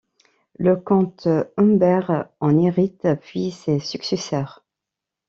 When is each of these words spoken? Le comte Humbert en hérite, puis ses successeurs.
Le 0.57 0.77
comte 0.77 1.27
Humbert 1.57 2.25
en 2.39 2.57
hérite, 2.57 3.07
puis 3.21 3.51
ses 3.51 3.77
successeurs. 3.77 4.65